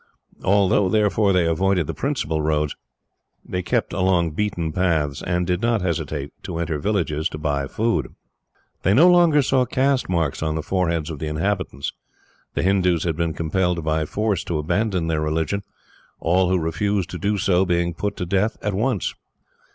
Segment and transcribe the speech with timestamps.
[0.43, 2.75] Although, therefore, they avoided the principal roads,
[3.45, 8.15] they kept along beaten paths, and did not hesitate to enter villages to buy food.
[8.81, 11.93] They no longer saw caste marks on the foreheads of the inhabitants.
[12.55, 15.61] The Hindoos had been compelled by force to abandon their religion,
[16.19, 19.13] all who refused to do so being put to death at once.